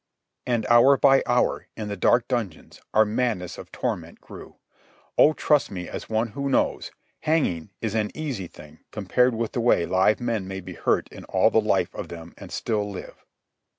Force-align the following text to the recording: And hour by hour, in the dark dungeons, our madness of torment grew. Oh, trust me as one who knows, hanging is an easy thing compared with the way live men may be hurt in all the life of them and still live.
And 0.47 0.65
hour 0.65 0.97
by 0.97 1.21
hour, 1.27 1.67
in 1.77 1.87
the 1.87 1.95
dark 1.95 2.27
dungeons, 2.27 2.81
our 2.91 3.05
madness 3.05 3.59
of 3.59 3.71
torment 3.71 4.19
grew. 4.19 4.55
Oh, 5.15 5.33
trust 5.33 5.69
me 5.69 5.87
as 5.87 6.09
one 6.09 6.29
who 6.29 6.49
knows, 6.49 6.89
hanging 7.19 7.69
is 7.81 7.93
an 7.93 8.09
easy 8.15 8.47
thing 8.47 8.79
compared 8.89 9.35
with 9.35 9.51
the 9.51 9.61
way 9.61 9.85
live 9.85 10.19
men 10.19 10.47
may 10.47 10.59
be 10.59 10.73
hurt 10.73 11.07
in 11.09 11.23
all 11.25 11.51
the 11.51 11.61
life 11.61 11.93
of 11.93 12.07
them 12.07 12.33
and 12.35 12.51
still 12.51 12.89
live. 12.89 13.23